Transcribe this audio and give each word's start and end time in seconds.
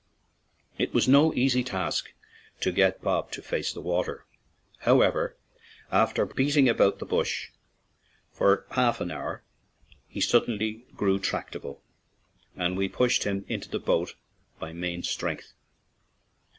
It 0.79 0.95
was 0.95 1.07
no 1.07 1.31
easy 1.35 1.63
task 1.63 2.11
to 2.61 2.71
get 2.71 3.03
Bob 3.03 3.29
to 3.33 3.41
face 3.43 3.71
the 3.71 3.81
water; 3.81 4.25
however, 4.79 5.37
after 5.91 6.25
beat 6.25 6.57
ing 6.57 6.67
about 6.67 6.97
the 6.97 7.05
bush 7.05 7.49
for 8.31 8.65
half 8.71 8.99
an 8.99 9.11
hour, 9.11 9.43
he 10.07 10.19
suddenly 10.19 10.87
grew 10.95 11.19
tractable, 11.19 11.83
and 12.57 12.75
we 12.77 12.89
pushed 12.89 13.25
him 13.25 13.45
into 13.47 13.69
the 13.69 13.77
boat 13.77 14.15
by 14.57 14.73
main 14.73 15.03
strength. 15.03 15.53